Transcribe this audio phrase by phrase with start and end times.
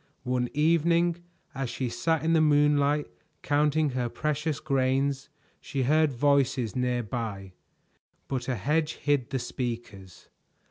[0.23, 1.17] One evening,
[1.53, 3.05] as she sat in the moonlight
[3.43, 7.53] counting her precious grains, she heard voices near by,
[8.27, 10.27] but a hedge hid the speakers.